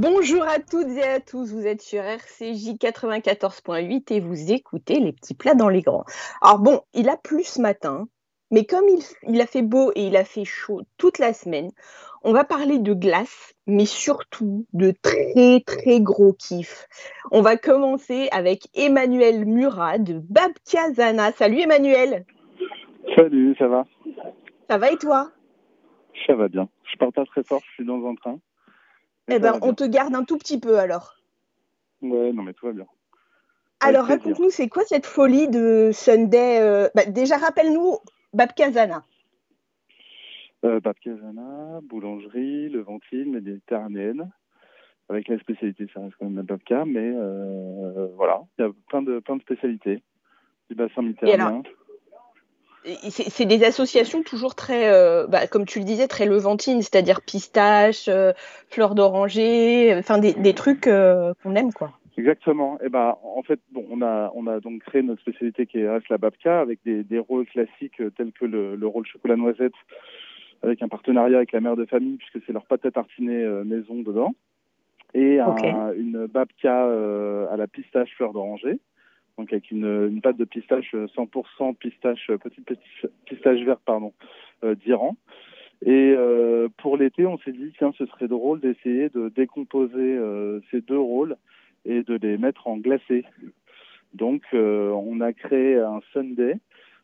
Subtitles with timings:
[0.00, 5.12] Bonjour à toutes et à tous, vous êtes sur RCJ 94.8 et vous écoutez les
[5.12, 6.04] petits plats dans les grands.
[6.40, 8.06] Alors bon, il a plu ce matin,
[8.52, 8.84] mais comme
[9.24, 11.72] il, a fait beau et il a fait chaud toute la semaine,
[12.22, 16.86] on va parler de glace, mais surtout de très très gros kiff.
[17.32, 21.32] On va commencer avec Emmanuel Murat de Babkazana.
[21.32, 22.24] Salut Emmanuel
[23.16, 23.84] Salut, ça va?
[24.70, 25.32] Ça va et toi?
[26.24, 26.68] Ça va bien.
[26.84, 28.38] Je parle pas très fort, je suis dans un train.
[29.28, 31.16] Eh ben, on te garde un tout petit peu alors.
[32.00, 32.86] Ouais, non mais tout va bien.
[33.80, 37.98] Alors raconte-nous, c'est quoi cette folie de Sunday euh, bah, Déjà, rappelle-nous
[38.32, 39.04] Babkazana.
[40.64, 44.30] Euh, Babkazana, boulangerie, levantine, méditerranéenne.
[45.08, 48.70] Avec la spécialité, ça reste quand même la babka, mais euh, voilà, il y a
[48.88, 50.02] plein de, plein de spécialités
[50.68, 51.62] du bassin méditerranéen
[53.10, 58.08] c'est des associations toujours très, euh, bah, comme tu le disais, très levantines, c'est-à-dire pistache,
[58.08, 58.32] euh,
[58.68, 61.92] fleurs d'oranger, enfin des, trucs euh, qu'on aime, quoi.
[62.16, 62.78] Exactement.
[62.80, 65.86] Et eh ben, en fait, bon, on a, on a donc créé notre spécialité qui
[65.86, 69.74] reste la babka avec des, des rôles classiques tels que le, le rôle chocolat noisette,
[70.62, 74.02] avec un partenariat avec la mère de famille puisque c'est leur pâte à tartiner maison
[74.02, 74.34] dedans,
[75.14, 76.86] et une babka
[77.52, 78.80] à la pistache fleur d'oranger
[79.38, 82.68] donc avec une, pâte de pistache 100% pistache petite
[83.24, 84.12] pistache verte pardon
[84.64, 85.16] euh, d'Iran.
[85.86, 90.58] Et euh, pour l'été, on s'est dit tiens, ce serait drôle d'essayer de décomposer euh,
[90.72, 91.36] ces deux rôles
[91.84, 93.24] et de les mettre en glacé.
[94.14, 96.54] Donc on a créé un sundae.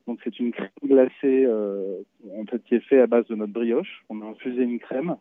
[0.09, 4.03] Donc c'est une crème glacée en fait qui est fait à base de notre brioche.
[4.09, 5.17] On a infusé une crème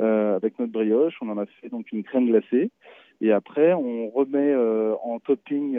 [0.00, 1.14] avec notre brioche.
[1.20, 2.70] On en a fait donc une crème glacée.
[3.20, 4.54] Et après, on remet
[5.02, 5.78] en topping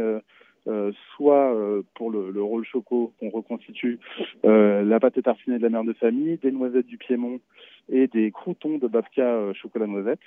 [0.69, 3.97] euh, soit euh, pour le, le, rôle choco qu'on reconstitue
[4.45, 7.39] euh, la pâte tartinée de la mère de famille, des noisettes du Piémont
[7.91, 10.19] et des croutons de babka chocolat noisette.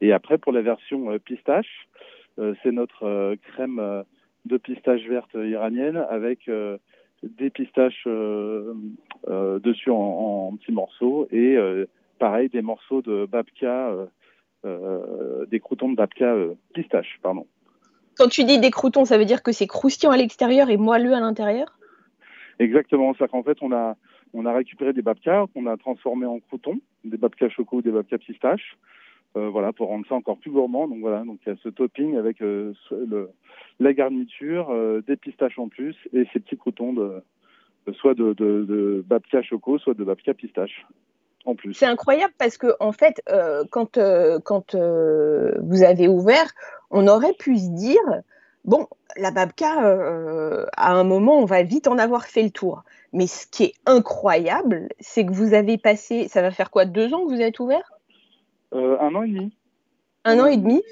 [0.00, 1.88] Et après pour la version pistache,
[2.36, 4.04] c'est notre crème
[4.46, 6.50] de pistache verte iranienne avec
[7.22, 8.08] des pistaches
[9.28, 11.56] dessus en, petits morceaux et
[12.18, 13.94] pareil des morceaux de babka,
[14.64, 16.34] des croutons de babka
[16.74, 17.46] pistache, pardon.
[18.20, 21.14] Quand tu dis des croutons, ça veut dire que c'est croustillant à l'extérieur et moelleux
[21.14, 21.78] à l'intérieur?
[22.58, 23.96] Exactement, c'est qu'en fait on a
[24.34, 27.90] on a récupéré des babkas qu'on a transformés en croutons, des babkas choco ou des
[27.90, 28.76] babkas pistaches,
[29.38, 30.86] euh, voilà pour rendre ça encore plus gourmand.
[30.86, 32.74] Donc voilà, donc il y a ce topping avec euh,
[33.78, 37.22] la garniture, euh, des pistaches en plus et ces petits croutons de,
[37.94, 40.84] soit de, de, de babka choco, soit de babka pistache.
[41.46, 41.74] En plus.
[41.74, 43.22] C'est incroyable parce que en fait,
[43.70, 43.98] quand,
[44.44, 46.50] quand vous avez ouvert,
[46.90, 48.02] on aurait pu se dire,
[48.64, 48.86] bon,
[49.16, 52.82] la babka, euh, à un moment, on va vite en avoir fait le tour.
[53.12, 57.12] Mais ce qui est incroyable, c'est que vous avez passé, ça va faire quoi, deux
[57.12, 57.92] ans que vous êtes ouvert?
[58.72, 59.52] Euh, Un an et demi.
[60.24, 60.82] Un an et demi?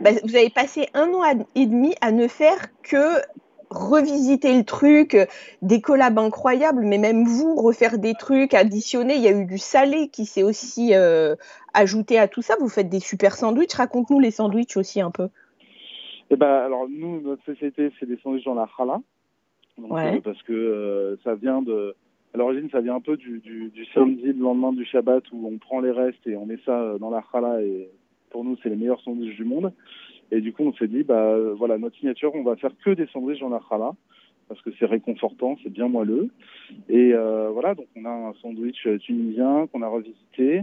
[0.00, 1.22] Bah, Vous avez passé un an
[1.54, 3.20] et demi à ne faire que
[3.70, 5.16] revisiter le truc,
[5.62, 9.16] des collabs incroyables, mais même vous, refaire des trucs, additionner.
[9.16, 11.34] Il y a eu du salé qui s'est aussi euh,
[11.74, 12.54] ajouté à tout ça.
[12.60, 13.74] Vous faites des super sandwichs.
[13.74, 15.28] Raconte-nous les sandwichs aussi un peu.
[16.30, 19.00] Eh ben, alors nous, notre société, c'est des sandwichs dans la challah.
[19.78, 21.94] Euh, parce que euh, ça vient de.
[22.34, 25.46] À l'origine, ça vient un peu du, du, du, samedi, le lendemain du Shabbat, où
[25.46, 27.62] on prend les restes et on met ça euh, dans la challah.
[27.62, 27.88] Et
[28.30, 29.72] pour nous, c'est les meilleurs sandwichs du monde.
[30.30, 33.06] Et du coup, on s'est dit, bah voilà, notre signature, on va faire que des
[33.06, 33.92] sandwichs dans la challah
[34.48, 36.28] parce que c'est réconfortant, c'est bien moelleux.
[36.88, 40.62] Et euh, voilà, donc on a un sandwich tunisien qu'on a revisité.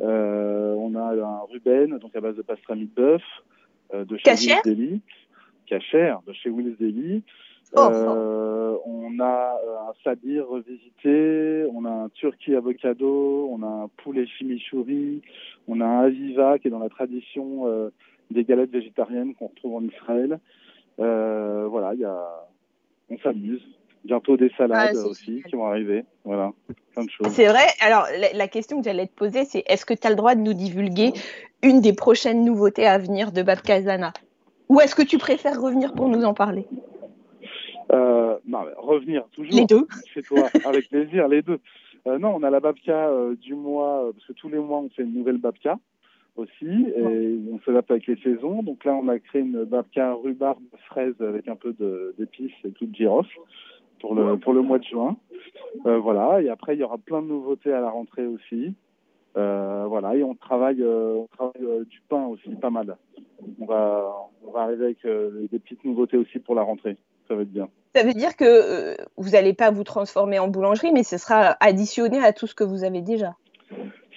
[0.00, 3.22] Euh, on a un Ruben, donc à base de pastrami de bœuf.
[3.92, 5.00] Euh, de chez Willis Daily,
[5.66, 7.22] Cachère, de chez Willis Daily.
[7.76, 13.84] Oh, euh, on a euh, un sabir revisité, on a un turkey avocado, on a
[13.84, 15.22] un poulet chimichurri,
[15.66, 17.66] on a un aviva qui est dans la tradition
[18.34, 20.38] des galettes végétariennes qu'on retrouve en Israël.
[20.98, 22.44] voilà, il y a,
[23.10, 23.62] on s'amuse.
[24.04, 26.04] Bientôt des salades aussi qui vont arriver.
[26.24, 26.52] Voilà,
[26.92, 27.28] plein de choses.
[27.28, 27.64] C'est vrai.
[27.80, 28.04] Alors,
[28.34, 30.52] la, question que j'allais te poser, c'est est-ce que tu as le droit de nous
[30.52, 31.14] divulguer
[31.62, 34.12] une des prochaines nouveautés à venir de Babkazana
[34.68, 36.66] Ou est-ce que tu préfères revenir pour nous en parler?
[37.92, 39.54] Euh, non, revenir toujours.
[39.54, 39.86] Les deux.
[40.12, 41.60] Chez toi, avec plaisir, les deux.
[42.06, 44.90] Euh, non, on a la babka euh, du mois, parce que tous les mois on
[44.90, 45.78] fait une nouvelle babka
[46.36, 48.62] aussi, et on s'adapte avec les saisons.
[48.62, 51.74] Donc là, on a créé une babka rhubarbe fraise avec un peu
[52.18, 53.38] d'épices et tout de girofle
[54.00, 55.16] pour le pour le mois de juin.
[55.84, 58.74] voilà, et après il y aura plein de nouveautés à la rentrée aussi.
[59.36, 62.96] Euh, voilà, et on travaille, euh, on travaille euh, du pain aussi, pas mal.
[63.60, 64.12] On va,
[64.46, 66.96] on va arriver avec des petites nouveautés aussi pour la rentrée.
[67.28, 67.68] Ça va être bien.
[67.94, 72.18] Ça veut dire que vous n'allez pas vous transformer en boulangerie, mais ce sera additionné
[72.18, 73.34] à tout ce que vous avez déjà.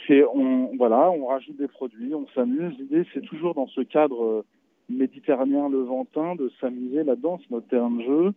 [0.07, 2.77] C'est on voilà, on rajoute des produits, on s'amuse.
[2.79, 4.45] L'idée, c'est toujours dans ce cadre euh,
[4.89, 8.33] méditerranéen levantin de s'amuser là-dedans, c'est notre terrain de jeu,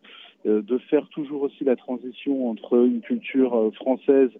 [0.46, 4.30] euh, de faire toujours aussi la transition entre une culture euh, française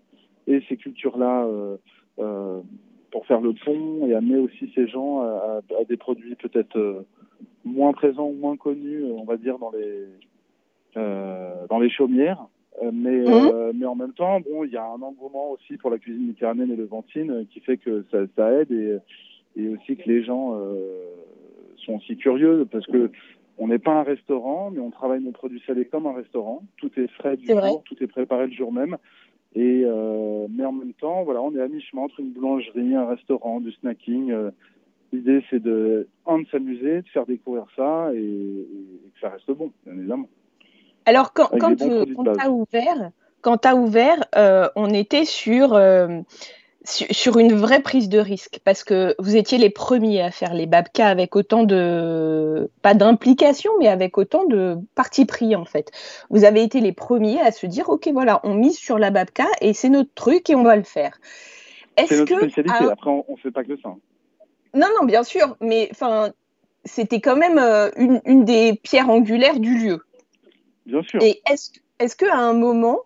[0.46, 1.46] et ces cultures-là
[3.12, 7.04] pour faire le pont et amener aussi ces gens à, des produits peut-être
[7.64, 10.06] moins présents ou moins connus, on va dire dans les
[10.94, 12.46] dans les chaumières.
[12.82, 13.50] Euh, mais, Mmh.
[13.52, 16.26] euh, mais en même temps, bon, il y a un engouement aussi pour la cuisine
[16.26, 18.98] méditerranéenne et levantine euh, qui fait que ça, ça aide et,
[19.56, 20.76] et aussi que les gens euh,
[21.84, 23.10] sont aussi curieux parce que
[23.58, 26.62] on n'est pas un restaurant, mais on travaille nos produits salés comme un restaurant.
[26.78, 27.68] Tout est frais du vrai.
[27.70, 28.96] jour, tout est préparé le jour même.
[29.54, 33.06] Et euh, mais en même temps, voilà, on est à mi-chemin entre une boulangerie, un
[33.06, 34.30] restaurant, du snacking.
[34.30, 34.50] Euh,
[35.12, 39.50] L'idée, c'est de, un, de s'amuser, de faire découvrir ça et, et que ça reste
[39.50, 40.28] bon, bien évidemment.
[41.10, 41.70] Alors, quand, Avec quand,
[42.22, 42.36] base.
[42.38, 43.10] t'as ouvert,
[43.40, 46.20] quand t'as ouvert, euh, on était sur, euh,
[46.84, 50.54] sur, sur une vraie prise de risque parce que vous étiez les premiers à faire
[50.54, 55.90] les babkas avec autant de, pas d'implication, mais avec autant de parti pris en fait.
[56.30, 59.46] Vous avez été les premiers à se dire, ok, voilà, on mise sur la babka
[59.60, 61.18] et c'est notre truc et on va le faire.
[61.98, 62.84] C'est Est-ce notre que, spécialité.
[62.84, 63.88] à- Après, on, on fait pas que ça.
[64.74, 66.30] non, non, bien sûr, mais enfin,
[66.84, 70.00] c'était quand même euh, une, une des pierres angulaires du lieu.
[70.86, 71.22] Bien sûr.
[71.22, 73.00] Et est-ce est-ce qu'à un moment,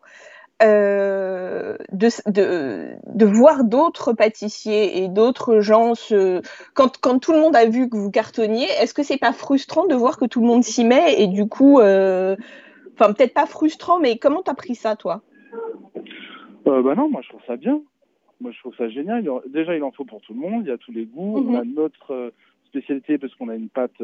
[0.62, 6.42] euh, de, de, de voir d'autres pâtissiers et d'autres gens se...
[6.74, 9.86] Quand, quand tout le monde a vu que vous cartonniez, est-ce que c'est pas frustrant
[9.86, 12.36] de voir que tout le monde s'y met et du coup, euh,
[12.92, 15.22] enfin peut-être pas frustrant, mais comment t'as pris ça toi?
[16.68, 17.82] Euh, bah non, moi je trouve ça bien.
[18.40, 19.28] Moi je trouve ça génial.
[19.48, 20.62] Déjà, il en faut pour tout le monde.
[20.64, 21.40] Il y a tous les goûts.
[21.40, 21.54] Mhm.
[21.54, 22.30] On a notre euh,
[22.66, 24.00] spécialité parce qu'on a une pâte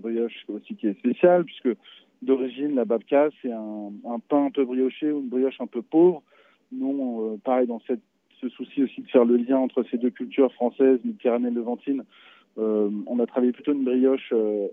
[0.00, 1.76] brioche aussi qui est spéciale, puisque
[2.22, 3.90] d'origine, la babka, c'est un,
[4.28, 6.22] pain un peu brioché ou une brioche un peu pauvre.
[6.70, 8.00] Nous, euh, pareil, dans cette,
[8.40, 12.04] ce souci aussi de faire le lien entre ces deux cultures françaises, méditerranéenne, levantine,
[12.58, 14.68] euh, on a travaillé plutôt une brioche euh,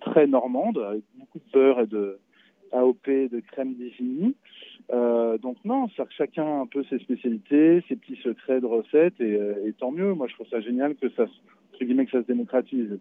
[0.00, 2.18] très normande, avec beaucoup de beurre et de
[2.72, 4.34] AOP, de crème d'Isigny.
[4.90, 9.72] Donc non, que chacun a un peu ses spécialités, ses petits secrets de recettes, et,
[9.78, 10.14] tant mieux.
[10.14, 11.26] Moi, je trouve ça génial que ça,
[11.78, 12.98] que ça se démocratise.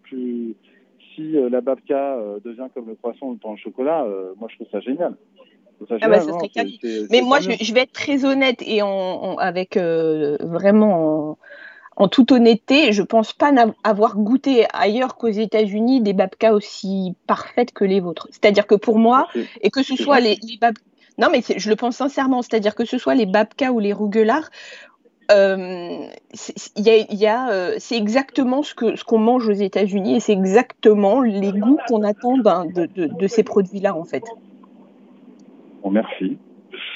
[1.15, 4.33] Si euh, la babka euh, devient comme le croissant ou le pain au chocolat, euh,
[4.37, 5.15] moi, je trouve ça génial.
[5.89, 6.31] Ça Ah bah, ça
[7.09, 11.37] Mais moi, je, vais être très honnête et en, en- avec euh, vraiment en,
[11.97, 13.51] en toute honnêteté, je pense pas
[13.83, 18.27] avoir goûté ailleurs qu'aux États-Unis des babkas aussi parfaites que les vôtres.
[18.31, 19.27] C'est-à-dire que pour moi,
[19.61, 20.75] et que ce soit les, les bab...
[21.17, 24.49] Non, mais je le pense sincèrement, c'est-à-dire que ce soit les babkas ou les rouguelards,
[25.31, 31.21] euh, c'est euh, c'est exactement ce que ce qu'on mange aux États-Unis et c'est exactement
[31.21, 34.23] les goûts qu'on attend de, de, de ces produits-là, en fait.
[35.81, 36.37] Bon, merci.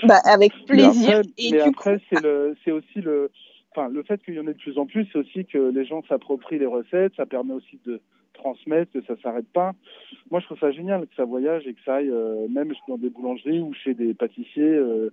[0.04, 1.20] Bah, avec plaisir.
[1.20, 2.16] après, et mais après, coup,
[2.64, 3.32] c'est aussi le,
[3.72, 5.86] enfin, le fait qu'il y en ait de plus en plus, c'est aussi que les
[5.86, 7.14] gens s'approprient les recettes.
[7.16, 8.00] Ça permet aussi de
[8.34, 9.74] transmettre, que ça s'arrête pas.
[10.32, 12.98] Moi, je trouve ça génial que ça voyage et que ça aille, euh, même dans
[12.98, 15.10] des boulangeries ou chez des pâtissiers euh,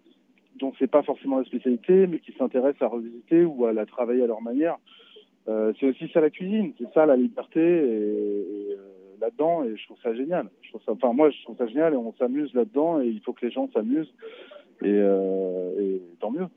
[0.59, 4.25] dont c'est pas forcément la spécialité, mais qui s'intéressent à revisiter ou à la travailler
[4.25, 4.77] à leur manière.
[5.49, 8.77] Euh, c'est aussi ça la cuisine, c'est ça la liberté euh,
[9.21, 10.49] là-dedans et je trouve ça génial.
[10.63, 13.21] Je trouve ça, enfin moi je trouve ça génial et on s'amuse là-dedans et il
[13.21, 14.13] faut que les gens s'amusent
[14.83, 16.49] et, euh, tant mieux,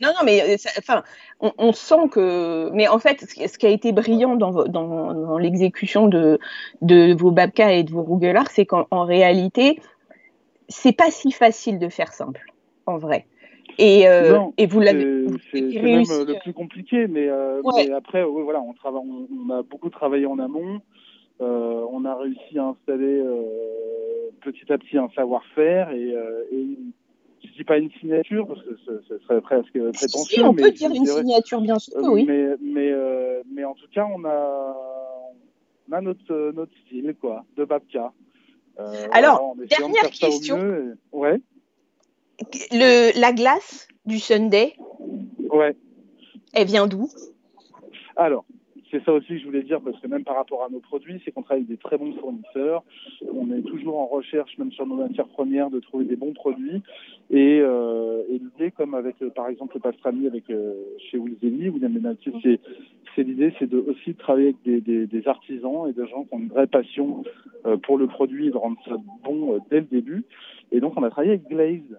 [0.00, 1.04] non, non, mais enfin,
[1.40, 6.38] on, sent que, mais en fait, ce qui, a été brillant dans, l'exécution de,
[7.14, 9.80] vos babkas et de vos rouguelards, c'est qu'en en réalité,
[10.68, 12.51] c'est pas si facile de faire simple,
[12.86, 13.26] en vrai.
[13.78, 17.86] Et, euh, Non, et vous l'avez C'est même euh, le plus compliqué, mais, euh, Ouais.
[17.88, 20.80] mais après ouais, voilà, on travaille, on, on a beaucoup travaillé en amont.
[21.40, 26.66] Euh, on a réussi à installer euh, petit à petit un savoir-faire et, euh, et
[27.44, 30.36] je dis pas une signature parce que ce, ce serait presque prétentieux.
[30.36, 32.24] si, on mais peut dire une signature, bien sûr, Euh, oui.
[32.28, 34.76] Mais, mais, euh, mais en tout cas, on a,
[35.90, 38.12] on a notre, euh, notre style, quoi, de Babka.
[38.78, 40.58] Euh, Alors, voilà, dernière question.
[40.58, 41.40] mieux et- Ouais,
[42.72, 44.74] Le, la glace du Sunday,
[45.50, 45.76] ouais.
[46.54, 47.08] elle vient d'où?
[48.16, 48.44] Alors,
[48.90, 51.20] c'est ça aussi que je voulais dire, parce que même par rapport à nos produits,
[51.24, 52.82] c'est qu'on travaille avec des très bons fournisseurs.
[53.32, 56.82] On est toujours en recherche, même sur nos matières premières, de trouver des bons produits.
[57.30, 61.70] Et, euh, et l'idée, comme avec, euh, par exemple, le pastrami avec euh, chez Wilzeli,
[61.70, 62.60] William Benalti, c'est
[63.14, 66.24] c'est l'idée, c'est de aussi de travailler avec des, des, des artisans et des gens
[66.24, 67.24] qui ont une vraie passion
[67.66, 70.24] euh, pour le produit et de rendre ça bon dès le début.
[70.70, 71.98] Et donc, on a travaillé avec Glaze.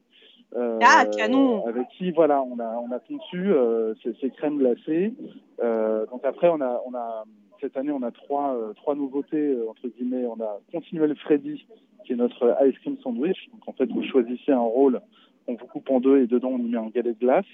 [0.55, 1.65] Euh, Ah, canon.
[1.65, 5.13] Avec qui, voilà, on a, on a conçu euh, ces, ces crèmes glacées.
[5.61, 7.23] Euh, donc après, on a, on a
[7.61, 10.25] cette année, on a trois, euh, trois nouveautés euh, entre guillemets.
[10.25, 11.65] On a Continuel Freddy,
[12.05, 13.49] qui est notre ice cream sandwich.
[13.51, 15.01] Donc en fait, vous choisissez un rôle,
[15.47, 17.45] on vous coupe en deux et dedans on y met un galet de glace.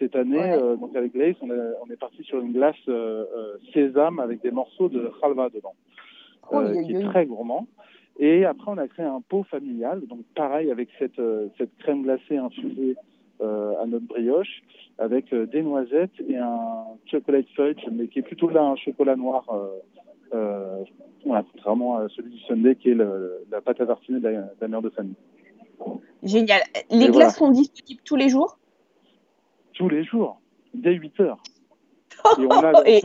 [0.00, 2.74] Cette année, donc avec Glaze, on, on, est parti sur une glace
[3.72, 5.74] sésame avec des morceaux de halva dedans,
[6.50, 7.68] oh, qui est très gourmand.
[8.18, 11.20] Et après, on a créé un pot familial, donc pareil avec cette,
[11.58, 12.96] cette crème glacée infusée
[13.40, 14.62] à notre brioche,
[14.98, 19.44] avec des noisettes et un chocolate fudge, mais qui est plutôt là un chocolat noir
[20.34, 20.84] euh,
[21.24, 24.28] voilà, contrairement à celui du Sunday qui est la pâte à tartiner de
[24.60, 25.14] la, mère de famille.
[26.22, 26.60] Génial.
[26.90, 28.58] Les glaces sont disponibles tous les jours?
[29.74, 30.40] Tous les jours,
[30.74, 31.42] dès 8 heures.
[32.38, 33.02] Et on a, et,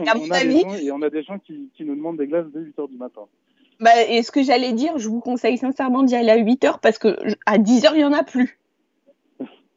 [0.92, 3.22] on, a des gens qui, qui, nous demandent des glaces dès 8 heures du matin.
[3.80, 6.80] Bah, et ce que j'allais dire, je vous conseille sincèrement d'y aller à 8 heures
[6.80, 8.58] parce que à 10 heures, il n'y en a plus.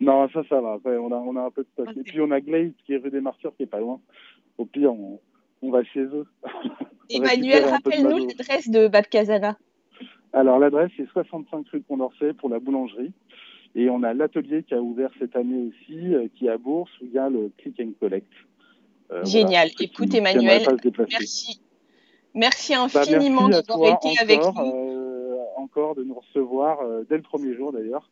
[0.01, 0.77] non, ça, ça va.
[0.86, 1.95] on, a, on a un peu de stock.
[1.95, 4.01] Et puis, on a Glaze qui est rue des Martyrs qui est pas loin.
[4.57, 5.19] Au pire, on,
[5.62, 6.27] on va chez eux.
[7.10, 9.57] Emmanuel, rappelle-nous l'adresse de Bab Casana.
[10.33, 13.13] Alors l'adresse c'est 65 rue Condorcet pour la boulangerie.
[13.75, 16.91] Et on a l'atelier qui a ouvert cette année aussi, euh, qui est à Bourse,
[17.01, 18.31] où il y a le click and collect.
[19.12, 19.69] Euh, Génial.
[19.79, 20.63] Écoute Emmanuel,
[21.10, 21.60] merci.
[22.33, 24.53] Merci bah, infiniment d'avoir été avec nous.
[24.59, 28.09] Euh, encore de nous recevoir dès le premier jour d'ailleurs.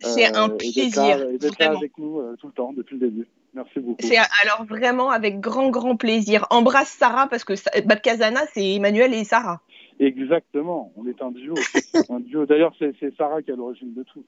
[0.00, 1.22] C'est un plaisir.
[1.30, 3.26] Et d'être là, avec nous tout le temps, depuis le début.
[3.54, 3.98] Merci beaucoup.
[4.00, 6.46] C'est alors vraiment avec grand, grand plaisir.
[6.50, 7.54] Embrasse Sarah parce que
[7.84, 9.60] Bab Kazana, c'est Emmanuel et Sarah.
[10.00, 11.54] Exactement, on est un duo.
[12.08, 12.46] un duo.
[12.46, 14.24] D'ailleurs, c'est Sarah qui est à l'origine de tout.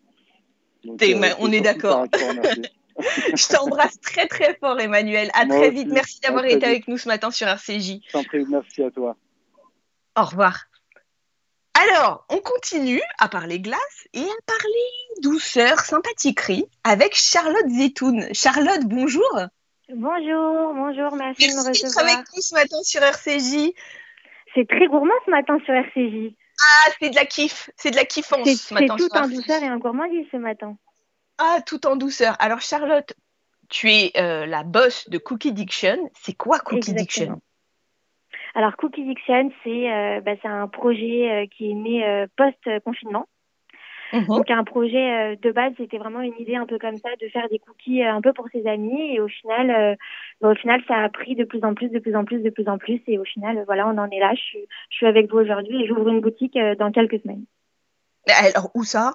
[0.87, 2.07] Euh, on est d'accord.
[3.35, 5.31] Je t'embrasse très très fort Emmanuel.
[5.35, 5.89] À très vite.
[5.91, 8.01] Merci d'avoir été avec nous ce matin sur RCJ.
[8.49, 9.17] merci à toi.
[10.17, 10.67] Au revoir.
[11.75, 18.33] Alors, on continue à parler glace et à parler douceur, sympathiquerie avec Charlotte Zetoun.
[18.33, 19.41] Charlotte, bonjour.
[19.89, 22.05] Bonjour, bonjour, merci, de me recevoir.
[22.05, 23.75] avec nous ce matin sur RCJ.
[24.55, 26.33] C'est très gourmand ce matin sur RCJ.
[26.61, 28.97] Ah, c'est de la kiff, c'est de la kiffance ce matin.
[28.97, 30.77] C'est tout en douceur et en gourmandise ce matin.
[31.39, 32.37] Ah, tout en douceur.
[32.39, 33.13] Alors Charlotte,
[33.69, 36.11] tu es euh, la boss de Cookie Diction.
[36.15, 37.41] C'est quoi Cookie Diction?
[38.55, 43.27] Alors Cookie Diction, c'est euh, bah, un projet euh, qui est né euh, post-confinement.
[44.13, 44.27] Mhm.
[44.27, 47.49] Donc un projet de base, c'était vraiment une idée un peu comme ça de faire
[47.49, 49.97] des cookies un peu pour ses amis et au final,
[50.41, 52.51] bah, au final ça a pris de plus en plus, de plus en plus, de
[52.51, 54.33] plus en plus et au final voilà on en est là.
[54.35, 54.59] Je
[54.91, 57.45] je suis avec vous aujourd'hui et j'ouvre une boutique dans quelques semaines.
[58.29, 59.15] Alors où ça?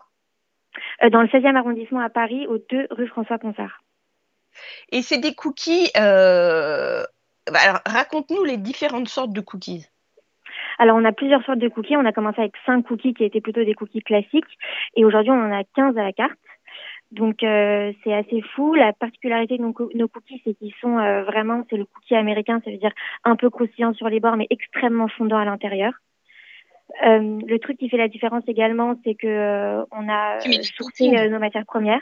[1.11, 3.81] Dans le 16e arrondissement à Paris, au 2 rue François Ponsard.
[4.91, 5.91] Et c'est des cookies
[7.51, 9.87] bah, alors, raconte-nous les différentes sortes de cookies.
[10.77, 11.97] Alors, on a plusieurs sortes de cookies.
[11.97, 14.57] On a commencé avec 5 cookies qui étaient plutôt des cookies classiques.
[14.95, 16.37] Et aujourd'hui, on en a 15 à la carte.
[17.11, 18.75] Donc, euh, c'est assez fou.
[18.75, 22.69] La particularité de nos, cookies, c'est qu'ils sont euh, vraiment, c'est le cookie américain, ça
[22.69, 25.93] veut dire un peu croustillant sur les bords, mais extrêmement fondant à l'intérieur.
[27.05, 31.65] Euh, le truc qui fait la différence également, c'est que on a sourcé nos matières
[31.65, 32.01] premières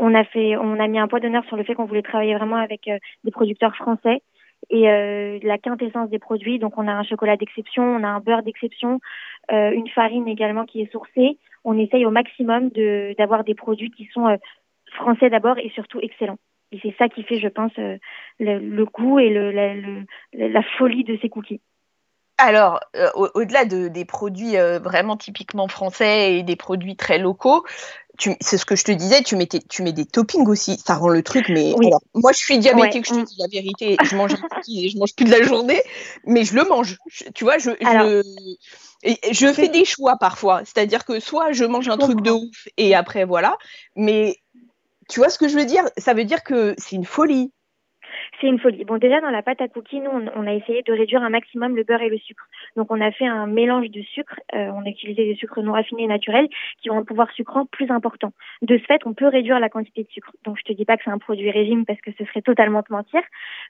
[0.00, 2.34] on a fait, on a mis un point d'honneur sur le fait qu'on voulait travailler
[2.34, 4.22] vraiment avec euh, des producteurs français
[4.70, 6.58] et euh, la quintessence des produits.
[6.58, 8.98] Donc on a un chocolat d'exception, on a un beurre d'exception,
[9.52, 11.38] euh, une farine également qui est sourcée.
[11.64, 14.38] On essaye au maximum de d'avoir des produits qui sont
[14.94, 16.38] français d'abord et surtout excellents.
[16.72, 17.72] Et c'est ça qui fait, je pense,
[18.38, 19.50] le, goût et le,
[20.32, 21.60] la folie de ces cookies.
[22.40, 22.80] Alors,
[23.14, 27.64] au-delà de, des produits vraiment typiquement français et des produits très locaux,
[28.40, 31.08] c'est ce que je te disais, tu, mettais, tu mets des toppings aussi, ça rend
[31.08, 31.72] le truc, mais
[32.14, 34.98] moi je suis diabétique, je te dis la vérité, je mange un cookie et je
[34.98, 35.82] mange plus de la journée,
[36.26, 36.98] mais je le mange,
[37.34, 37.70] tu vois, je,
[39.32, 42.94] je, fais des choix parfois, c'est-à-dire que soit je mange un truc de ouf et
[42.94, 43.56] après voilà,
[43.96, 44.36] mais
[45.08, 45.84] tu vois ce que je veux dire?
[45.96, 47.52] Ça veut dire que c'est une folie
[48.40, 48.84] c'est une folie.
[48.84, 51.76] Bon, déjà, dans la pâte à cookies, nous, on, a essayé de réduire un maximum
[51.76, 52.44] le beurre et le sucre.
[52.76, 54.34] Donc, on a fait un mélange de sucre.
[54.54, 56.48] Euh, on a utilisé des sucres non raffinés et naturels
[56.82, 58.32] qui ont un pouvoir sucrant plus important.
[58.62, 60.30] De ce fait, on peut réduire la quantité de sucre.
[60.44, 62.82] Donc, je te dis pas que c'est un produit régime parce que ce serait totalement
[62.82, 63.20] te mentir.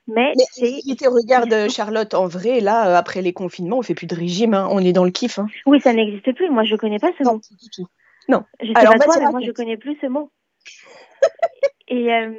[0.07, 1.07] Mais, c'est.
[1.07, 4.53] regarde, Charlotte, en vrai, là, euh, après les confinements, on fait plus de régime.
[4.53, 4.67] Hein.
[4.71, 5.39] On est dans le kiff.
[5.39, 5.47] Hein.
[5.65, 6.49] Oui, ça n'existe plus.
[6.49, 7.39] Moi, je connais pas ce non, mot.
[7.39, 7.87] Du tout.
[8.29, 8.43] Non.
[8.61, 10.31] Je sais pas toi, mais moi, je connais plus ce mot.
[11.91, 12.31] Et, euh,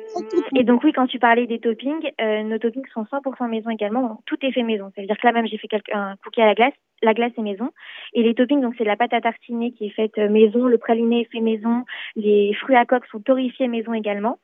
[0.56, 4.23] et donc oui, quand tu parlais des toppings, euh, nos toppings sont 100% maison également.
[4.25, 4.90] tout est fait maison.
[4.97, 6.73] Ça veut dire que là même j'ai fait un cookie à la glace.
[7.02, 7.68] La glace est maison.
[8.14, 10.78] Et les toppings, donc c'est la pâte à tartiner qui est faite euh, maison, le
[10.78, 11.85] praliné est fait maison,
[12.16, 14.38] les fruits à coque sont torréfiés maison également.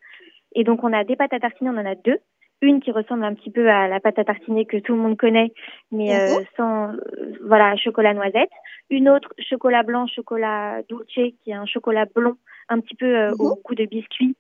[0.55, 2.19] Et donc on a des pâtes à tartiner, on en a deux.
[2.61, 5.17] Une qui ressemble un petit peu à la pâte à tartiner que tout le monde
[5.17, 5.53] connaît,
[5.91, 6.93] mais euh, sans
[7.47, 8.51] voilà chocolat noisette.
[8.91, 12.35] Une autre chocolat blanc, chocolat dulce, qui est un chocolat blond,
[12.69, 14.37] un petit peu au goût de biscuit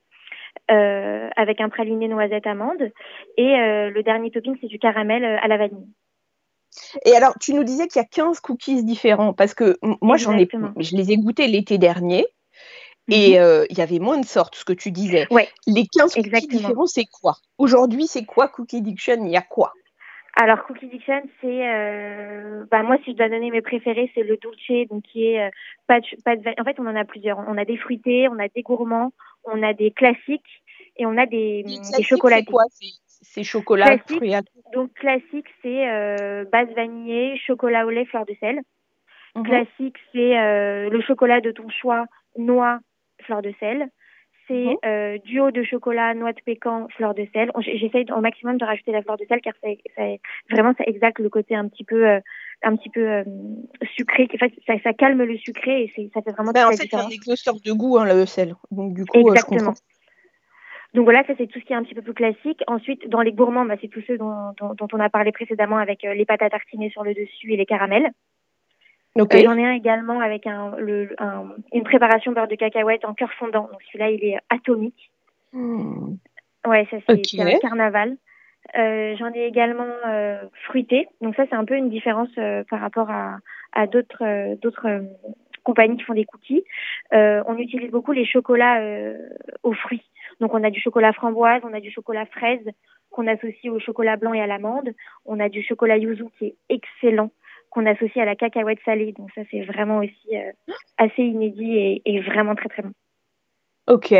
[0.71, 2.91] euh, avec un praliné noisette amande.
[3.37, 5.87] Et euh, le dernier topping, c'est du caramel euh, à la vanille.
[7.05, 10.37] Et alors, tu nous disais qu'il y a 15 cookies différents, parce que moi, j'en
[10.37, 10.49] ai,
[10.79, 12.27] je les ai goûtés l'été dernier.
[13.11, 15.27] et euh, il y avait moins de sortes, ce que tu disais.
[15.31, 16.61] Ouais, Les 15 cookies Exactement.
[16.61, 17.39] différents, c'est quoi?
[17.57, 19.25] Aujourd'hui, c'est quoi Cookie Diction?
[19.25, 19.73] Il y a quoi?
[20.41, 24.37] Alors Cookie Diction, c'est euh, bah moi si je dois donner mes préférés, c'est le
[24.37, 25.51] Dulce, donc qui est euh,
[25.89, 27.39] pas de, pas de en fait on en a plusieurs.
[27.41, 29.11] On a des fruités, on a des gourmands,
[29.45, 30.63] on a des classiques
[30.97, 31.65] et on a des,
[31.97, 32.45] des chocolatés.
[32.47, 32.87] C'est quoi C'est-
[33.21, 34.17] C'est chocolat, Classique.
[34.17, 34.43] fruits à-
[34.73, 38.61] Donc classique c'est euh, base vanillée, chocolat au lait, fleur de sel.
[39.35, 39.43] Mhm.
[39.45, 42.05] Classique c'est euh, le chocolat de ton choix,
[42.37, 42.79] noix,
[43.23, 43.89] fleur de sel.
[44.49, 44.77] C'est Mhm.
[44.87, 47.53] euh, duo de chocolat, noix de pécan, fleur de sel.
[47.61, 50.03] J'essaye au maximum de rajouter la fleur de sel car ça, ça,
[50.51, 52.21] vraiment ça exacte le côté un petit peu euh,
[52.63, 53.25] un petit peu euh,
[53.95, 54.27] sucré.
[54.35, 57.11] Enfin, ça, ça calme le sucré et ça fait vraiment toute en fait, c'est un
[57.11, 58.55] exhausteur de goût, hein, le sel.
[58.71, 59.59] Donc, du coup, je Exactement.
[59.59, 59.75] comprends.
[60.95, 62.63] Donc voilà, ça c'est tout ce qui est un petit peu plus classique.
[62.67, 65.77] Ensuite, dans les gourmands, bah, c'est tous ceux dont, dont, dont on a parlé précédemment
[65.77, 68.11] avec les pâtes à tartiner sur le dessus et les caramels.
[69.19, 73.15] Euh, J'en ai un également avec un, le, un- une préparation beurre de cacahuète en
[73.15, 73.69] cœur fondant.
[73.71, 75.11] Donc celui-là, il est atomique.
[75.53, 76.15] Hmm.
[76.67, 77.21] Ouais, ça c'est Ok.
[77.27, 78.17] c'est un carnaval.
[78.77, 81.09] Euh, J'en ai également euh, fruité.
[81.21, 83.39] Donc ça, c'est un peu une différence euh, par rapport à,
[83.73, 85.01] à d'autres euh, d'autres euh,
[85.65, 86.65] compagnies qui font des cookies.
[87.15, 89.17] Euh, on utilise beaucoup les chocolats euh,
[89.63, 90.03] aux fruits.
[90.41, 92.65] Donc on a du chocolat framboise, on a du chocolat fraise
[93.11, 94.91] qu'on associe au chocolat blanc et à l'amande.
[95.25, 97.31] On a du chocolat yuzu qui est excellent
[97.71, 99.13] qu'on associe à la cacahuète salée.
[99.13, 100.53] Donc ça, c'est vraiment aussi euh,
[100.97, 102.93] assez inédit et, et vraiment très très bon.
[103.89, 104.15] Ok.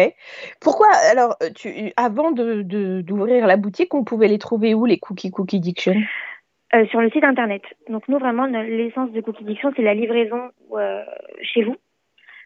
[0.61, 4.87] Pourquoi, alors, euh, tu, avant de, de- d'ouvrir la boutique, on pouvait les trouver où,
[4.87, 5.95] les cookies Cookie Diction?
[6.75, 7.63] Euh, sur le site internet.
[7.89, 11.03] Donc nous vraiment l'essence de Cookie Diction c'est la livraison euh,
[11.41, 11.77] chez vous.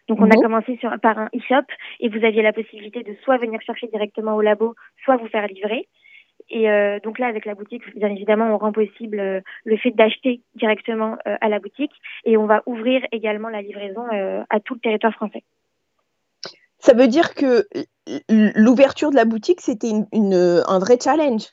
[0.07, 0.41] Donc on a Mhm.
[0.41, 1.65] commencé sur, par un e-shop
[1.99, 5.47] et vous aviez la possibilité de soit venir chercher directement au labo, soit vous faire
[5.47, 5.87] livrer.
[6.53, 9.89] Et euh, donc là avec la boutique, bien évidemment, on rend possible euh, le fait
[9.89, 11.91] d'acheter directement euh, à la boutique
[12.25, 14.03] et on va ouvrir également la livraison
[14.49, 15.43] à tout le territoire français.
[16.77, 17.65] Ça veut dire que
[18.29, 21.47] l'ouverture de la boutique, c'était une, une- un vrai challenge?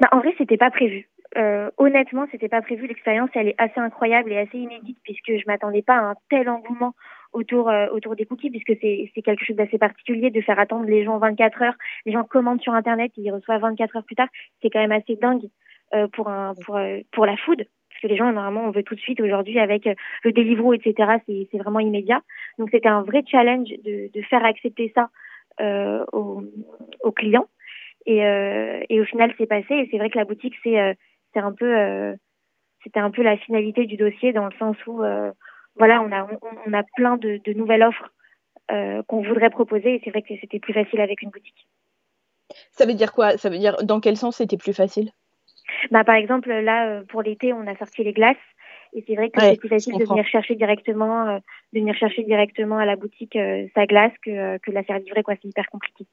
[0.00, 1.08] Bah, en vrai, c'était pas prévu.
[1.36, 2.86] Euh, honnêtement, c'était pas prévu.
[2.86, 6.48] L'expérience, elle est assez incroyable et assez inédite puisque je m'attendais pas à un tel
[6.48, 6.94] engouement
[7.32, 10.86] autour euh, autour des cookies puisque c'est c'est quelque chose d'assez particulier de faire attendre
[10.86, 11.74] les gens 24 heures.
[12.06, 14.28] Les gens commandent sur internet, ils reçoivent 24 heures plus tard.
[14.60, 15.48] C'est quand même assez dingue
[15.94, 18.82] euh, pour un pour euh, pour la food parce que les gens normalement on veut
[18.82, 21.18] tout de suite aujourd'hui avec euh, le Deliveroo etc.
[21.26, 22.22] C'est c'est vraiment immédiat.
[22.58, 25.10] Donc c'était un vrai challenge de de faire accepter ça
[25.60, 26.42] euh, aux,
[27.02, 27.48] aux clients.
[28.04, 28.18] Et,
[28.88, 29.74] et au final, c'est passé.
[29.74, 30.96] Et c'est vrai que la boutique, c'est
[31.32, 32.16] c'est un peu,
[32.82, 35.30] c'était un peu la finalité du dossier dans le sens où, euh,
[35.76, 38.12] voilà, on a on, on a plein de, de nouvelles offres
[38.70, 39.94] euh, qu'on voudrait proposer.
[39.94, 41.66] Et c'est vrai que c'était plus facile avec une boutique.
[42.72, 43.36] Ça veut dire quoi?
[43.38, 45.10] Ça veut dire dans quel sens c'était plus facile?
[45.90, 48.36] Bah, par exemple, là, euh, pour l'été, on a sorti les glaces.
[48.94, 51.38] Et c'est vrai que Ouais, c'est plus facile de venir chercher directement, euh,
[51.72, 54.98] de venir chercher directement à la boutique euh, sa glace que, que de la faire
[54.98, 55.34] livrer, quoi.
[55.40, 56.06] C'est hyper compliqué.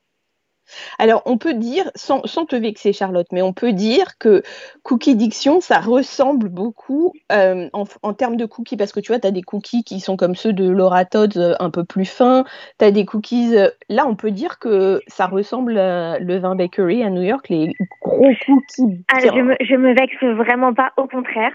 [0.98, 4.44] Alors, on peut dire, sans, sans te vexer, Charlotte, mais on peut dire que
[4.84, 9.20] Cookie Diction, ça ressemble beaucoup euh, en, en termes de cookies, parce que tu vois,
[9.20, 12.06] tu as des cookies qui sont comme ceux de Laura Todd, euh, un peu plus
[12.06, 12.44] fins.
[12.80, 13.58] Tu as des cookies.
[13.58, 17.50] euh, là, on peut dire que ça ressemble à le Vin Bakery à New York,
[17.50, 19.04] les gros cookies.
[19.14, 21.54] Ah, je me, je me vexe vraiment pas, au contraire.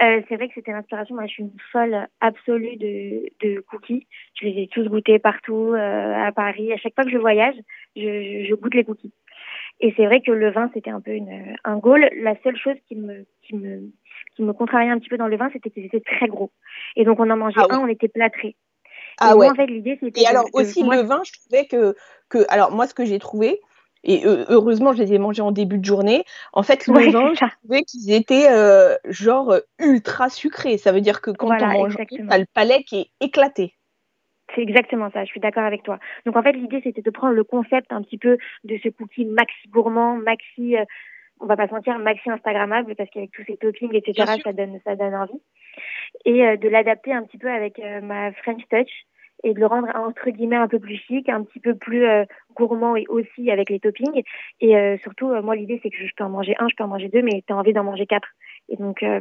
[0.00, 1.14] Euh, c'est vrai que c'était l'inspiration.
[1.14, 4.06] Moi, je suis une folle absolue de, de cookies.
[4.40, 6.72] Je les ai tous goûtés partout, euh, à Paris.
[6.72, 7.54] À chaque fois que je voyage,
[7.96, 9.12] je, goûte les cookies.
[9.80, 12.08] Et c'est vrai que le vin, c'était un peu une, un goal.
[12.20, 13.90] La seule chose qui me, qui me,
[14.36, 16.52] qui me contrariait un petit peu dans le vin, c'était qu'ils étaient très gros.
[16.96, 17.76] Et donc, on en mangeait Ah oui.
[17.76, 18.56] un, on était plâtré.
[19.18, 19.46] Ah et ouais.
[19.46, 21.94] moi, en fait, l'idée, c'était Et alors de- aussi le vin, je trouvais que,
[22.28, 23.60] que alors moi ce que j'ai trouvé,
[24.04, 27.32] et heureusement je les ai mangés en début de journée, en fait le Ouais, vin,
[27.34, 30.76] je trouvais qu'ils étaient euh, genre ultra sucrés.
[30.78, 32.28] Ça veut dire que quand Voilà, on mange, exactement.
[32.30, 33.74] t'as le palais qui est éclaté.
[34.54, 35.98] C'est exactement ça, je suis d'accord avec toi.
[36.26, 39.24] Donc en fait, l'idée c'était de prendre le concept un petit peu de ce cookie
[39.24, 40.84] maxi gourmand, maxi, euh,
[41.40, 44.78] on va pas se mentir, maxi instagrammable parce qu'avec tous ces toppings, etc., ça donne,
[44.84, 45.40] ça donne envie.
[46.24, 48.90] Et euh, de l'adapter un petit peu avec euh, ma French touch
[49.44, 52.24] et de le rendre entre guillemets un peu plus chic, un petit peu plus euh,
[52.54, 54.22] gourmand et aussi avec les toppings.
[54.60, 56.84] Et euh, surtout, euh, moi l'idée c'est que je peux en manger un, je peux
[56.84, 58.28] en manger deux, mais tu as envie d'en manger quatre.
[58.68, 59.20] Et donc euh,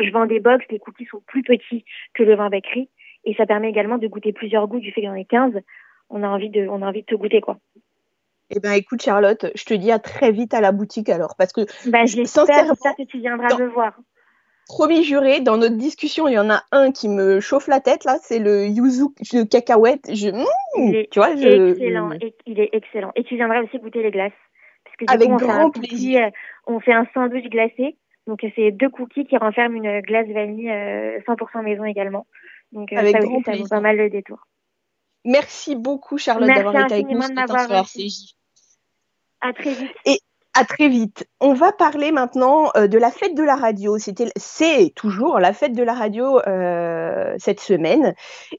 [0.00, 2.88] je vends des box, les cookies sont plus petits que le vin bakery
[3.24, 5.52] et ça permet également de goûter plusieurs goûts du fait qu'il y en ait 15.
[6.10, 7.58] On a envie de, on a envie de te goûter quoi.
[8.50, 11.52] Eh ben écoute Charlotte, je te dis à très vite à la boutique alors, parce
[11.52, 13.94] que Bah, sincèrement, que tu viendras dans- me voir.
[14.66, 18.04] promis juré, dans notre discussion il y en a un qui me chauffe la tête
[18.04, 20.04] là, c'est le yuzu de cacahuète.
[20.12, 20.44] Je, Mmh,
[20.88, 23.12] Il est tu vois, je, excellent, et, il est excellent.
[23.16, 24.32] Et tu viendras aussi goûter les glaces.
[24.84, 26.24] Parce que du Avec coup, on fait, grand plaisir.
[26.26, 26.30] euh,
[26.66, 27.96] on fait un sandwich glacé.
[28.26, 32.26] Donc, euh, c'est deux cookies qui renferment une glace vanille euh, 100% maison également.
[32.72, 33.68] Donc, euh, Avec ça grand aussi, ça vaut plaisir.
[33.68, 34.46] pas mal le détour.
[35.24, 38.34] Merci beaucoup, Charlotte, d'avoir été avec nous ce matin sur RCJ.
[39.40, 39.92] À très vite.
[40.04, 40.18] Et
[40.54, 41.26] à très vite.
[41.40, 43.96] On va parler maintenant euh, de la fête de la radio.
[43.98, 48.14] C'est toujours la fête de la radio euh, cette semaine,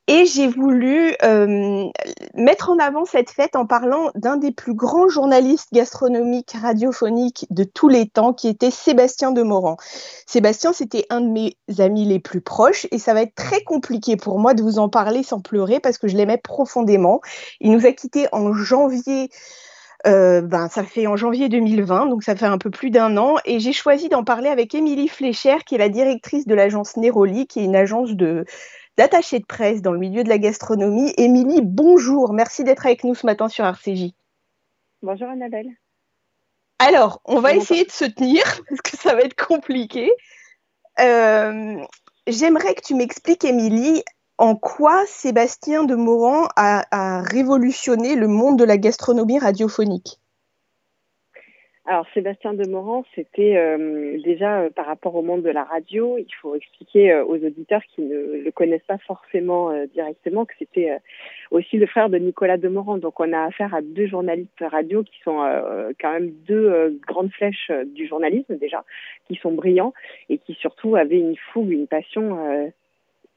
[0.07, 1.85] et j'ai voulu euh,
[2.33, 7.63] mettre en avant cette fête en parlant d'un des plus grands journalistes gastronomiques radiophoniques de
[7.63, 9.77] tous les temps, qui était Sébastien Demorand.
[10.25, 14.17] Sébastien, c'était un de mes amis les plus proches, et ça va être très compliqué
[14.17, 17.21] pour moi de vous en parler sans pleurer parce que je l'aimais profondément.
[17.59, 19.29] Il nous a quittés en janvier.
[20.05, 23.37] Euh, ben, ça fait en janvier 2020, donc ça fait un peu plus d'un an,
[23.45, 27.47] et j'ai choisi d'en parler avec Émilie Flécher, qui est la directrice de l'agence Neroli,
[27.47, 28.45] qui est une agence de
[28.97, 31.13] d'attachés de presse dans le milieu de la gastronomie.
[31.17, 34.11] Émilie, bonjour, merci d'être avec nous ce matin sur RCJ.
[35.01, 35.69] Bonjour Annabelle.
[36.79, 40.11] Alors, on va essayer de se tenir, parce que ça va être compliqué.
[40.99, 41.77] Euh,
[42.27, 44.03] j'aimerais que tu m'expliques, Émilie,
[44.37, 50.19] en quoi Sébastien de Morand a, révolutionné le monde de la gastronomie radiophonique?
[51.85, 56.17] Alors Sébastien de Morand, c'était euh, déjà euh, par rapport au monde de la radio,
[56.17, 60.97] il faut expliquer euh, aux auditeurs qui ne le connaissent pas forcément directement que c'était
[61.51, 62.99] aussi le frère de Nicolas de Morand.
[62.99, 65.43] Donc on a affaire à deux journalistes radio qui sont
[65.99, 68.85] quand même deux grandes flèches du journalisme déjà,
[69.27, 69.93] qui sont brillants
[70.29, 72.71] et qui surtout avaient une fougue, une passion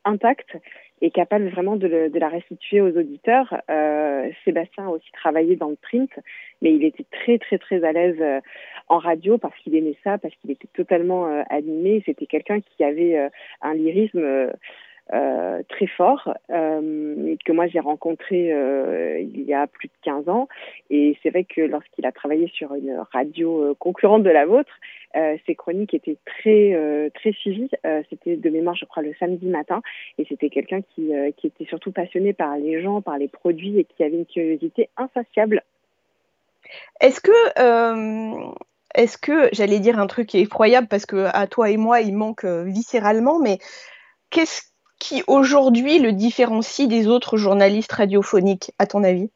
[0.05, 0.57] intacte
[1.03, 3.61] et capable vraiment de, le, de la restituer aux auditeurs.
[3.71, 6.11] Euh, Sébastien a aussi travaillé dans le print,
[6.63, 8.41] mais il était très très très à l'aise euh,
[8.89, 12.03] en radio parce qu'il aimait ça, parce qu'il était totalement euh, animé.
[12.07, 13.29] C'était quelqu'un qui avait euh,
[13.63, 14.51] un lyrisme
[15.15, 20.29] euh, très fort euh, que moi j'ai rencontré euh, il y a plus de 15
[20.29, 20.49] ans
[20.91, 24.73] et c'est vrai que lorsqu'il a travaillé sur une radio concurrente de la vôtre
[25.47, 27.71] ses chroniques étaient très très suivies.
[28.11, 29.83] C'était de mémoire je crois le samedi matin.
[30.19, 33.85] Et c'était quelqu'un qui, qui était surtout passionné par les gens par les produits et
[33.85, 35.63] qui avait une curiosité insatiable.
[37.01, 37.33] Est-ce que
[38.95, 42.45] est-ce que j'allais dire un truc effroyable parce que à toi et moi il manque
[42.45, 43.59] viscéralement mais
[44.31, 44.63] qu'est-ce
[44.99, 49.31] qui aujourd'hui le différencie des autres journalistes radiophoniques, à ton avis?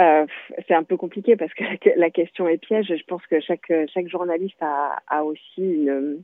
[0.00, 0.26] Euh,
[0.66, 1.64] c'est un peu compliqué parce que
[1.96, 2.86] la, question est piège.
[2.88, 6.22] Je pense que chaque, chaque journaliste a, a aussi une,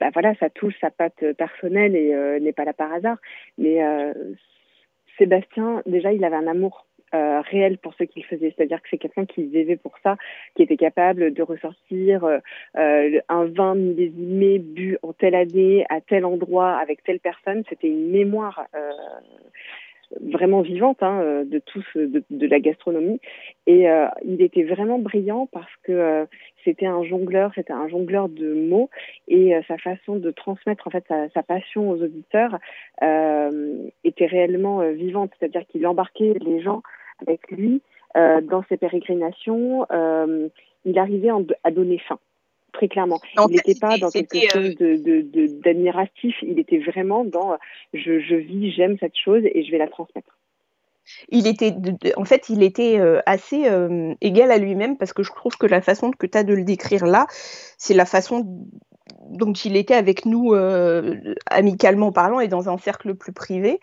[0.00, 3.18] bah voilà, ça touche sa patte personnelle et euh, n'est pas là par hasard.
[3.58, 4.12] Mais euh,
[5.18, 8.54] Sébastien, déjà, il avait un amour euh, réel pour ce qu'il faisait.
[8.56, 10.16] C'est-à-dire que c'est quelqu'un qui vivait pour ça,
[10.56, 12.38] qui était capable de ressortir euh,
[12.78, 17.64] euh, un vin millésimé bu en telle année, à tel endroit, avec telle personne.
[17.68, 18.66] C'était une mémoire
[20.20, 23.20] vraiment vivante hein, de tous de, la gastronomie
[23.66, 26.26] et euh, il était vraiment brillant parce que
[26.64, 28.90] c'était un jongleur c'était un jongleur de mots
[29.28, 32.58] et sa façon de transmettre en fait sa, passion aux auditeurs
[34.04, 36.82] était réellement vivante c'est-à-dire qu'il embarquait les gens
[37.20, 37.82] avec lui
[38.16, 39.86] euh, dans ses pérégrinations.
[39.90, 40.48] Euh,
[40.84, 41.30] il arrivait
[41.64, 42.18] à donner fin
[42.72, 43.20] très clairement.
[43.48, 44.74] il n'était pas dans quelque chose
[45.62, 47.56] d'admiratif, il était vraiment dans
[47.92, 50.38] je, je vis, j'aime cette chose et je vais la transmettre.
[51.28, 51.74] Il était,
[52.16, 53.68] en fait, il était euh, assez
[54.20, 56.64] égal à lui-même parce que je trouve que la façon que tu as de le
[56.64, 57.26] décrire là,
[57.76, 58.46] c'est la façon
[59.28, 60.54] dont il était avec nous,
[61.46, 63.80] amicalement parlant, et dans un cercle plus privé.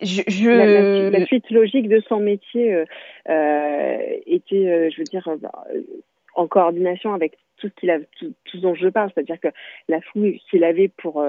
[0.00, 2.84] Je, La, suite logique de son métier euh,
[3.28, 5.80] euh était, euh, je veux dire, euh,
[6.34, 9.48] en coordination avec tout ce qu'il a, tout, tout, dont je parle, c'est-à-dire que
[9.88, 11.24] la fouille qu'il avait pour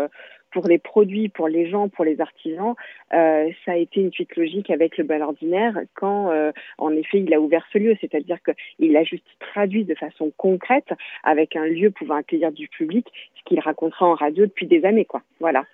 [0.55, 2.75] pour les produits, pour les gens, pour les artisans,
[3.13, 7.19] euh, ça a été une suite logique avec le bal ordinaire quand, euh, en effet,
[7.19, 10.87] il a ouvert ce lieu, c'est-à-dire qu'il a juste traduit de façon concrète
[11.25, 15.03] avec un lieu pouvant accueillir du public ce qu'il racontera en radio depuis des années,
[15.03, 15.23] quoi.
[15.41, 15.65] Voilà.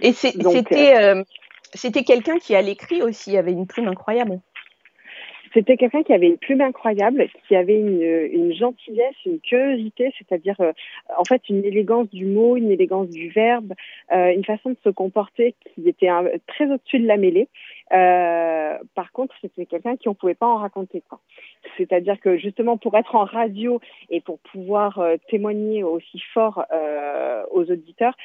[0.00, 1.22] Et c'était euh,
[1.74, 4.40] c'était quelqu'un qui, à l'écrit aussi, avait une plume incroyable.
[5.54, 10.72] C'était quelqu'un qui avait une plume incroyable, qui avait une, gentillesse, une curiosité, c'est-à-dire euh,
[11.18, 13.74] en fait une élégance du mot, une élégance du verbe,
[14.12, 16.08] euh, une façon de se comporter qui était
[16.46, 17.48] très au-dessus de la mêlée.
[17.92, 21.02] Euh, par contre, c'était quelqu'un qui on pouvait pas en raconter.
[21.76, 26.64] C'est-à-dire que justement pour être en radio et pour pouvoir témoigner aussi fort
[27.50, 28.16] aux auditeurs,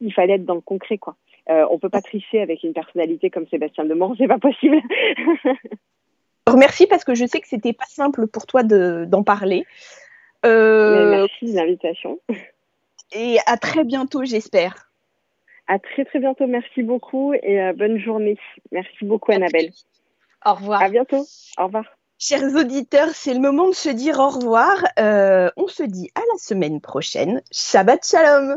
[0.00, 1.16] il fallait être dans le concret quoi.
[1.50, 4.80] Euh, on peut pas tricher avec une personnalité comme Sébastien Demont, c'est pas possible.
[6.56, 9.64] Merci parce que je sais que c'était pas simple pour toi d'en parler.
[10.44, 12.18] Euh, merci de l'invitation.
[13.12, 14.90] Et à très bientôt, j'espère.
[15.68, 18.36] À très très bientôt, merci beaucoup et euh, bonne journée.
[18.70, 19.70] Merci beaucoup, Annabelle.
[20.44, 20.82] Au revoir.
[20.82, 21.24] À bientôt.
[21.58, 21.84] Au revoir.
[22.18, 24.82] Chers auditeurs, c'est le moment de se dire au revoir.
[24.96, 27.42] on se dit à la semaine prochaine.
[27.50, 28.50] Shabbat Shalom.